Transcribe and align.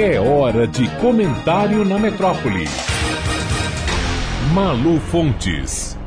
É 0.00 0.20
hora 0.20 0.64
de 0.64 0.88
comentário 1.00 1.84
na 1.84 1.98
metrópole. 1.98 2.66
Malu 4.54 5.00
Fontes. 5.00 5.98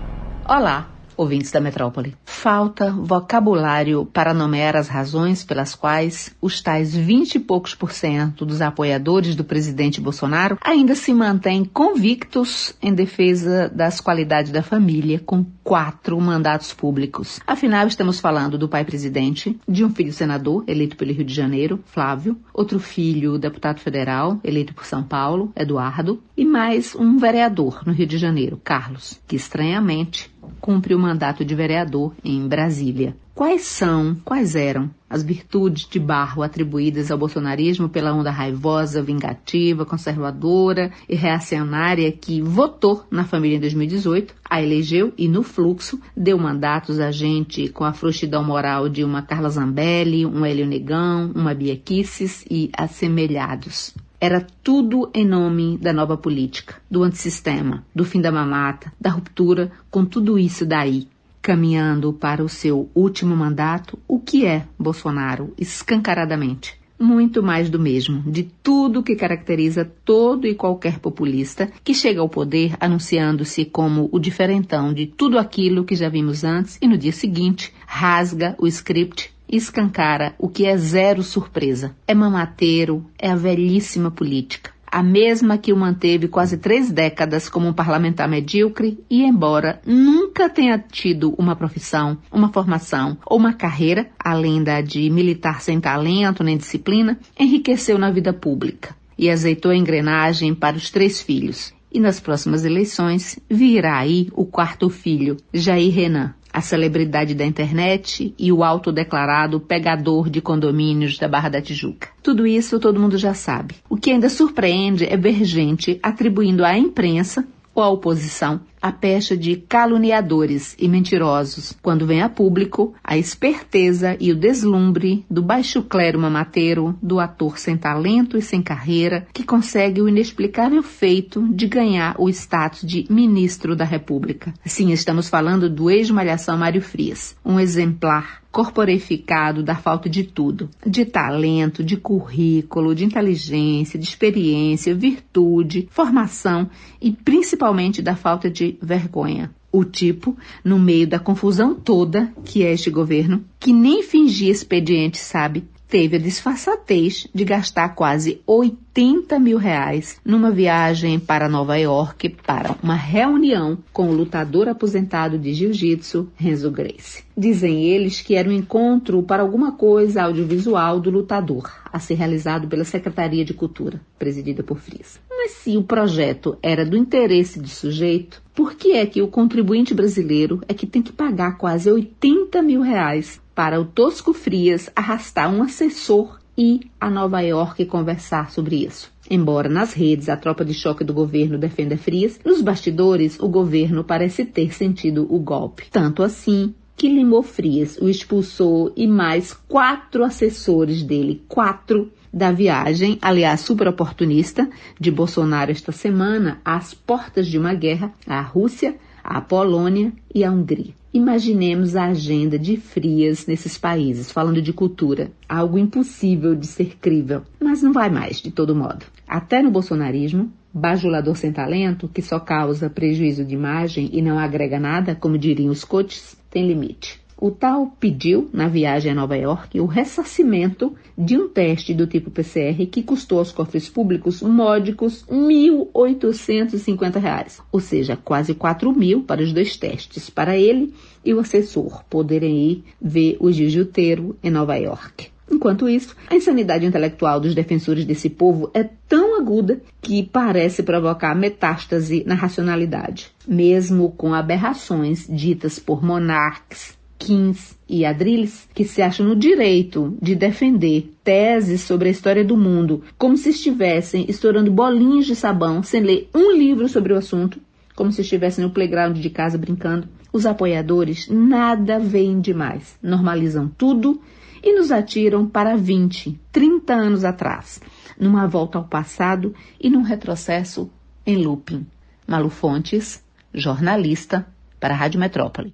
Olá, 0.47 0.87
ouvintes 1.15 1.51
da 1.51 1.59
metrópole. 1.59 2.15
Falta 2.25 2.91
vocabulário 2.91 4.05
para 4.05 4.33
nomear 4.33 4.75
as 4.75 4.87
razões 4.87 5.43
pelas 5.43 5.75
quais 5.75 6.35
os 6.41 6.61
tais 6.61 6.95
20 6.95 7.35
e 7.35 7.39
poucos 7.39 7.75
por 7.75 7.91
cento 7.91 8.45
dos 8.45 8.61
apoiadores 8.61 9.35
do 9.35 9.43
presidente 9.43 10.01
Bolsonaro 10.01 10.57
ainda 10.61 10.95
se 10.95 11.13
mantêm 11.13 11.65
convictos 11.65 12.75
em 12.81 12.93
defesa 12.93 13.69
das 13.73 13.99
qualidades 13.99 14.51
da 14.51 14.63
família 14.63 15.19
com 15.19 15.45
quatro 15.63 16.19
mandatos 16.19 16.73
públicos. 16.73 17.39
Afinal, 17.45 17.87
estamos 17.87 18.19
falando 18.19 18.57
do 18.57 18.67
pai 18.67 18.83
presidente, 18.83 19.59
de 19.67 19.83
um 19.85 19.89
filho 19.89 20.13
senador, 20.13 20.63
eleito 20.67 20.95
pelo 20.95 21.13
Rio 21.13 21.25
de 21.25 21.33
Janeiro, 21.33 21.79
Flávio, 21.85 22.37
outro 22.53 22.79
filho 22.79 23.37
deputado 23.37 23.79
federal, 23.79 24.39
eleito 24.43 24.73
por 24.73 24.85
São 24.85 25.03
Paulo, 25.03 25.51
Eduardo, 25.55 26.21
e 26.35 26.45
mais 26.45 26.95
um 26.95 27.17
vereador 27.17 27.83
no 27.85 27.93
Rio 27.93 28.07
de 28.07 28.17
Janeiro, 28.17 28.59
Carlos, 28.63 29.19
que 29.27 29.35
estranhamente 29.35 30.31
cumpre 30.59 30.93
o 30.93 30.99
mandato 30.99 31.43
de 31.43 31.55
vereador 31.55 32.13
em 32.23 32.47
Brasília. 32.47 33.15
Quais 33.33 33.63
são, 33.63 34.15
quais 34.23 34.55
eram 34.55 34.89
as 35.09 35.23
virtudes 35.23 35.87
de 35.89 35.99
barro 35.99 36.43
atribuídas 36.43 37.09
ao 37.09 37.17
bolsonarismo 37.17 37.89
pela 37.89 38.13
onda 38.13 38.29
raivosa, 38.29 39.01
vingativa, 39.01 39.85
conservadora 39.85 40.91
e 41.09 41.15
reacionária 41.15 42.11
que 42.11 42.41
votou 42.41 43.05
na 43.09 43.23
família 43.23 43.57
em 43.57 43.59
2018, 43.59 44.35
a 44.49 44.61
elegeu 44.61 45.13
e 45.17 45.27
no 45.27 45.43
fluxo 45.43 45.99
deu 46.15 46.37
mandatos 46.37 46.99
a 46.99 47.09
gente 47.09 47.69
com 47.69 47.83
a 47.83 47.93
frouxidão 47.93 48.43
moral 48.43 48.87
de 48.87 49.03
uma 49.03 49.21
Carla 49.21 49.49
Zambelli, 49.49 50.25
um 50.25 50.45
Hélio 50.45 50.67
Negão, 50.67 51.31
uma 51.33 51.53
Bia 51.53 51.75
Kisses 51.75 52.45
e 52.49 52.69
assemelhados. 52.77 53.95
Era 54.23 54.45
tudo 54.61 55.09
em 55.15 55.25
nome 55.25 55.79
da 55.79 55.91
nova 55.91 56.15
política, 56.15 56.75
do 56.87 57.01
antissistema, 57.01 57.83
do 57.93 58.05
fim 58.05 58.21
da 58.21 58.31
mamata, 58.31 58.93
da 59.01 59.09
ruptura 59.09 59.71
com 59.89 60.05
tudo 60.05 60.37
isso 60.37 60.63
daí. 60.63 61.07
Caminhando 61.41 62.13
para 62.13 62.43
o 62.43 62.47
seu 62.47 62.87
último 62.93 63.35
mandato, 63.35 63.97
o 64.07 64.19
que 64.19 64.45
é 64.45 64.67
Bolsonaro, 64.77 65.51
escancaradamente? 65.57 66.79
Muito 66.99 67.41
mais 67.41 67.67
do 67.67 67.79
mesmo, 67.79 68.21
de 68.31 68.43
tudo 68.43 69.01
que 69.01 69.15
caracteriza 69.15 69.91
todo 70.05 70.45
e 70.45 70.53
qualquer 70.53 70.99
populista 70.99 71.71
que 71.83 71.95
chega 71.95 72.21
ao 72.21 72.29
poder 72.29 72.75
anunciando-se 72.79 73.65
como 73.65 74.07
o 74.11 74.19
diferentão 74.19 74.93
de 74.93 75.07
tudo 75.07 75.39
aquilo 75.39 75.83
que 75.83 75.95
já 75.95 76.09
vimos 76.09 76.43
antes 76.43 76.77
e 76.79 76.87
no 76.87 76.95
dia 76.95 77.11
seguinte 77.11 77.73
rasga 77.87 78.55
o 78.59 78.67
script 78.67 79.30
escancara 79.51 80.33
o 80.39 80.47
que 80.47 80.65
é 80.65 80.77
zero 80.77 81.21
surpresa. 81.21 81.95
É 82.07 82.13
mamateiro, 82.13 83.05
é 83.19 83.29
a 83.29 83.35
velhíssima 83.35 84.09
política. 84.09 84.71
A 84.91 85.01
mesma 85.01 85.57
que 85.57 85.71
o 85.71 85.77
manteve 85.77 86.27
quase 86.27 86.57
três 86.57 86.91
décadas 86.91 87.47
como 87.47 87.65
um 87.65 87.73
parlamentar 87.73 88.27
medíocre 88.27 88.99
e, 89.09 89.23
embora 89.23 89.81
nunca 89.85 90.49
tenha 90.49 90.77
tido 90.77 91.33
uma 91.37 91.55
profissão, 91.55 92.17
uma 92.29 92.51
formação 92.51 93.17
ou 93.25 93.37
uma 93.37 93.53
carreira, 93.53 94.09
além 94.19 94.61
da 94.61 94.81
de 94.81 95.09
militar 95.09 95.61
sem 95.61 95.79
talento 95.79 96.43
nem 96.43 96.57
disciplina, 96.57 97.17
enriqueceu 97.39 97.97
na 97.97 98.11
vida 98.11 98.33
pública 98.33 98.93
e 99.17 99.29
azeitou 99.29 99.71
a 99.71 99.77
engrenagem 99.77 100.53
para 100.53 100.75
os 100.75 100.89
três 100.89 101.21
filhos. 101.21 101.73
E 101.93 101.99
nas 101.99 102.19
próximas 102.19 102.65
eleições 102.65 103.39
virá 103.49 103.97
aí 103.97 104.29
o 104.33 104.45
quarto 104.45 104.89
filho, 104.89 105.37
Jair 105.53 105.93
Renan, 105.93 106.33
a 106.53 106.61
celebridade 106.61 107.33
da 107.33 107.45
internet 107.45 108.33
e 108.37 108.51
o 108.51 108.63
autodeclarado 108.63 109.59
pegador 109.59 110.29
de 110.29 110.41
condomínios 110.41 111.17
da 111.17 111.27
Barra 111.27 111.49
da 111.49 111.61
Tijuca. 111.61 112.09
Tudo 112.21 112.45
isso 112.45 112.79
todo 112.79 112.99
mundo 112.99 113.17
já 113.17 113.33
sabe. 113.33 113.75
O 113.89 113.97
que 113.97 114.11
ainda 114.11 114.29
surpreende 114.29 115.05
é 115.05 115.15
ver 115.15 115.43
gente 115.43 115.99
atribuindo 116.03 116.65
à 116.65 116.77
imprensa 116.77 117.47
ou 117.73 117.81
à 117.83 117.89
oposição 117.89 118.59
a 118.81 118.91
pecha 118.91 119.37
de 119.37 119.55
caluniadores 119.55 120.75
e 120.79 120.87
mentirosos, 120.87 121.73
quando 121.81 122.07
vem 122.07 122.21
a 122.21 122.29
público 122.29 122.93
a 123.03 123.17
esperteza 123.17 124.17
e 124.19 124.31
o 124.31 124.35
deslumbre 124.35 125.23
do 125.29 125.41
baixo 125.41 125.83
clero 125.83 126.19
mamateiro, 126.19 126.97
do 127.01 127.19
ator 127.19 127.57
sem 127.57 127.77
talento 127.77 128.37
e 128.37 128.41
sem 128.41 128.61
carreira, 128.61 129.27
que 129.33 129.43
consegue 129.43 130.01
o 130.01 130.09
inexplicável 130.09 130.81
feito 130.81 131.47
de 131.53 131.67
ganhar 131.67 132.15
o 132.17 132.29
status 132.29 132.81
de 132.81 133.05
ministro 133.09 133.75
da 133.75 133.85
República. 133.85 134.53
Sim, 134.65 134.91
estamos 134.91 135.29
falando 135.29 135.69
do 135.69 135.89
ex-malhação 135.89 136.57
Mário 136.57 136.81
Frias, 136.81 137.35
um 137.45 137.59
exemplar 137.59 138.41
corporificado 138.51 139.63
da 139.63 139.75
falta 139.75 140.09
de 140.09 140.25
tudo, 140.25 140.69
de 140.85 141.05
talento, 141.05 141.83
de 141.83 141.95
currículo, 141.95 142.93
de 142.93 143.05
inteligência, 143.05 143.97
de 143.97 144.05
experiência, 144.05 144.93
virtude, 144.93 145.87
formação 145.89 146.69
e 147.01 147.11
principalmente 147.11 148.01
da 148.01 148.15
falta 148.15 148.49
de 148.49 148.70
vergonha. 148.81 149.51
O 149.71 149.85
tipo, 149.85 150.37
no 150.63 150.77
meio 150.77 151.07
da 151.07 151.17
confusão 151.17 151.73
toda 151.73 152.31
que 152.43 152.63
é 152.63 152.73
este 152.73 152.89
governo, 152.89 153.43
que 153.59 153.71
nem 153.71 154.03
fingir 154.03 154.49
expediente 154.49 155.17
sabe, 155.17 155.63
teve 155.91 156.15
a 156.15 156.19
disfarçatez 156.19 157.27
de 157.35 157.43
gastar 157.43 157.89
quase 157.89 158.41
80 158.47 159.37
mil 159.37 159.57
reais 159.57 160.21
numa 160.23 160.49
viagem 160.49 161.19
para 161.19 161.49
Nova 161.49 161.75
York 161.75 162.29
para 162.47 162.77
uma 162.81 162.95
reunião 162.95 163.77
com 163.91 164.09
o 164.09 164.13
lutador 164.13 164.69
aposentado 164.69 165.37
de 165.37 165.53
jiu-jitsu, 165.53 166.29
Renzo 166.37 166.71
Grace. 166.71 167.25
Dizem 167.37 167.83
eles 167.83 168.21
que 168.21 168.35
era 168.35 168.47
um 168.47 168.53
encontro 168.53 169.21
para 169.21 169.43
alguma 169.43 169.73
coisa 169.73 170.23
audiovisual 170.23 170.97
do 170.97 171.09
lutador, 171.09 171.69
a 171.91 171.99
ser 171.99 172.13
realizado 172.13 172.69
pela 172.69 172.85
Secretaria 172.85 173.43
de 173.43 173.53
Cultura, 173.53 173.99
presidida 174.17 174.63
por 174.63 174.79
Frias. 174.79 175.19
Mas 175.29 175.51
se 175.51 175.75
o 175.75 175.83
projeto 175.83 176.57
era 176.63 176.85
do 176.85 176.95
interesse 176.95 177.59
do 177.59 177.67
sujeito, 177.67 178.41
por 178.53 178.75
que 178.75 178.93
é 178.93 179.05
que 179.05 179.21
o 179.21 179.27
contribuinte 179.27 179.93
brasileiro 179.93 180.61
é 180.67 180.73
que 180.73 180.85
tem 180.85 181.01
que 181.01 181.13
pagar 181.13 181.57
quase 181.57 181.89
80 181.89 182.61
mil 182.61 182.81
reais 182.81 183.41
para 183.55 183.79
o 183.79 183.85
Tosco 183.85 184.33
Frias 184.33 184.89
arrastar 184.95 185.53
um 185.53 185.63
assessor 185.63 186.39
e 186.57 186.81
a 186.99 187.09
Nova 187.09 187.41
York 187.41 187.85
conversar 187.85 188.51
sobre 188.51 188.85
isso? 188.85 189.11
Embora 189.29 189.69
nas 189.69 189.93
redes 189.93 190.27
a 190.27 190.35
tropa 190.35 190.65
de 190.65 190.73
choque 190.73 191.05
do 191.05 191.13
governo 191.13 191.57
defenda 191.57 191.97
Frias, 191.97 192.39
nos 192.43 192.61
bastidores 192.61 193.39
o 193.39 193.47
governo 193.47 194.03
parece 194.03 194.43
ter 194.43 194.73
sentido 194.73 195.25
o 195.29 195.39
golpe. 195.39 195.87
Tanto 195.89 196.21
assim 196.21 196.73
que 196.97 197.07
Limou 197.07 197.41
Frias 197.41 197.97
o 197.97 198.09
expulsou 198.09 198.91
e 198.95 199.07
mais 199.07 199.53
quatro 199.53 200.23
assessores 200.23 201.01
dele, 201.01 201.41
quatro 201.47 202.11
da 202.33 202.51
viagem, 202.51 203.17
aliás, 203.21 203.61
super 203.61 203.87
oportunista, 203.87 204.69
de 204.99 205.11
Bolsonaro 205.11 205.71
esta 205.71 205.91
semana 205.91 206.59
às 206.63 206.93
portas 206.93 207.47
de 207.47 207.57
uma 207.57 207.73
guerra 207.73 208.13
à 208.25 208.41
Rússia, 208.41 208.95
à 209.23 209.41
Polônia 209.41 210.13
e 210.33 210.43
à 210.43 210.51
Hungria. 210.51 210.93
Imaginemos 211.13 211.97
a 211.97 212.05
agenda 212.05 212.57
de 212.57 212.77
Frias 212.77 213.45
nesses 213.45 213.77
países, 213.77 214.31
falando 214.31 214.61
de 214.61 214.71
cultura. 214.71 215.29
Algo 215.47 215.77
impossível 215.77 216.55
de 216.55 216.65
ser 216.65 216.97
crível, 217.01 217.41
mas 217.59 217.81
não 217.81 217.91
vai 217.91 218.09
mais, 218.09 218.37
de 218.37 218.49
todo 218.49 218.73
modo. 218.73 219.05
Até 219.27 219.61
no 219.61 219.69
bolsonarismo, 219.69 220.49
bajulador 220.73 221.35
sem 221.35 221.51
talento, 221.51 222.07
que 222.07 222.21
só 222.21 222.39
causa 222.39 222.89
prejuízo 222.89 223.43
de 223.43 223.53
imagem 223.53 224.09
e 224.13 224.21
não 224.21 224.39
agrega 224.39 224.79
nada, 224.79 225.13
como 225.13 225.37
diriam 225.37 225.71
os 225.71 225.83
coaches, 225.83 226.37
tem 226.49 226.65
limite. 226.65 227.19
O 227.43 227.49
tal 227.49 227.87
pediu, 227.99 228.47
na 228.53 228.67
viagem 228.67 229.11
a 229.11 229.15
Nova 229.15 229.35
York, 229.35 229.79
o 229.79 229.87
ressarcimento 229.87 230.95
de 231.17 231.35
um 231.35 231.49
teste 231.49 231.91
do 231.91 232.05
tipo 232.05 232.29
PCR 232.29 232.85
que 232.85 233.01
custou 233.01 233.39
aos 233.39 233.51
cofres 233.51 233.89
públicos 233.89 234.43
módicos 234.43 235.25
R$ 235.27 235.37
1.850, 235.37 237.61
ou 237.71 237.79
seja, 237.79 238.15
quase 238.15 238.53
4 238.53 238.93
mil 238.93 239.23
para 239.23 239.41
os 239.41 239.51
dois 239.51 239.75
testes, 239.75 240.29
para 240.29 240.55
ele 240.55 240.93
e 241.25 241.33
o 241.33 241.39
assessor 241.39 242.03
poderem 242.07 242.63
ir 242.63 242.83
ver 243.01 243.37
o 243.39 243.51
jiu-jiteiro 243.51 244.37
em 244.43 244.51
Nova 244.51 244.75
York. 244.75 245.29
Enquanto 245.49 245.89
isso, 245.89 246.15
a 246.29 246.35
insanidade 246.35 246.85
intelectual 246.85 247.39
dos 247.39 247.55
defensores 247.55 248.05
desse 248.05 248.29
povo 248.29 248.69
é 248.71 248.87
tão 249.09 249.41
aguda 249.41 249.81
que 249.99 250.21
parece 250.21 250.83
provocar 250.83 251.33
metástase 251.33 252.23
na 252.23 252.35
racionalidade, 252.35 253.31
mesmo 253.47 254.11
com 254.11 254.31
aberrações 254.31 255.25
ditas 255.27 255.79
por 255.79 256.05
monarques 256.05 257.00
Kins 257.21 257.77
e 257.87 258.03
Adrilles, 258.03 258.67
que 258.73 258.83
se 258.83 258.99
acham 258.99 259.27
no 259.27 259.35
direito 259.35 260.17
de 260.19 260.33
defender 260.33 261.13
teses 261.23 261.81
sobre 261.81 262.07
a 262.09 262.11
história 262.11 262.43
do 262.43 262.57
mundo 262.57 263.03
como 263.15 263.37
se 263.37 263.49
estivessem 263.49 264.25
estourando 264.27 264.71
bolinhas 264.71 265.27
de 265.27 265.35
sabão 265.35 265.83
sem 265.83 266.01
ler 266.01 266.27
um 266.33 266.51
livro 266.51 266.89
sobre 266.89 267.13
o 267.13 267.17
assunto, 267.17 267.61
como 267.95 268.11
se 268.11 268.21
estivessem 268.21 268.65
no 268.65 268.71
playground 268.71 269.15
de 269.17 269.29
casa 269.29 269.55
brincando, 269.55 270.09
os 270.33 270.47
apoiadores 270.47 271.27
nada 271.29 271.99
veem 271.99 272.41
demais, 272.41 272.97
normalizam 273.03 273.67
tudo 273.67 274.19
e 274.63 274.73
nos 274.73 274.91
atiram 274.91 275.45
para 275.45 275.77
20, 275.77 276.39
30 276.51 276.91
anos 276.91 277.23
atrás, 277.23 277.79
numa 278.19 278.47
volta 278.47 278.79
ao 278.79 278.85
passado 278.85 279.53
e 279.79 279.91
num 279.91 280.01
retrocesso 280.01 280.89
em 281.23 281.37
looping. 281.37 281.85
Malu 282.27 282.49
Fontes, 282.49 283.23
jornalista, 283.53 284.47
para 284.79 284.95
a 284.95 284.97
Rádio 284.97 285.19
Metrópole. 285.19 285.69